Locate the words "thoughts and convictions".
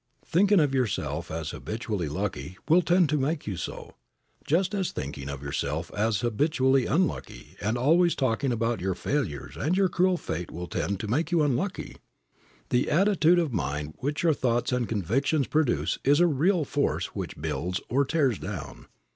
14.33-15.45